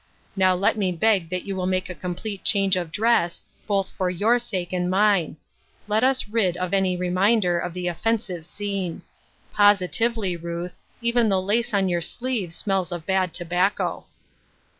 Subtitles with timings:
[0.35, 4.09] Now let me beg that you will make a complete change of dress, both for
[4.09, 5.37] your sake and mine.
[5.87, 9.03] Let us get rid of any reminder of the offensive scene.
[9.53, 14.07] Positively, Ruth, even the lace on your sleeve smells of bad tobacco."